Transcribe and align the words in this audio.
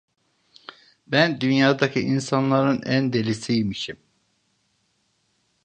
Ben 1.07 1.41
dünyadaki 1.41 1.99
insanların 2.01 2.81
en 2.85 3.13
delisiymişim… 3.13 3.97